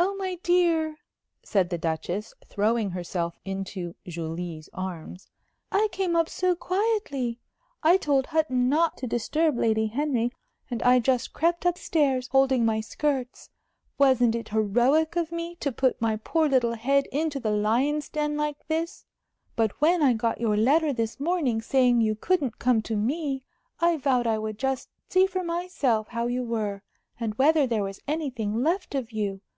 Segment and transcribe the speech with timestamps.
[0.00, 0.98] "Oh, my dear!"
[1.42, 5.28] said the Duchess, throwing herself into Julie's arms.
[5.72, 7.40] "I came up so quietly!
[7.82, 10.30] I told Hutton not to disturb Lady Henry,
[10.70, 13.48] and I just crept up stairs, holding my skirts.
[13.96, 18.36] Wasn't it heroic of me to put my poor little head into the lion's den
[18.36, 19.04] like this?
[19.56, 23.44] But when I got your letter this morning saying you couldn't come to me,
[23.80, 26.82] I vowed I would just see for myself how you were,
[27.18, 29.40] and whether there was anything left of you.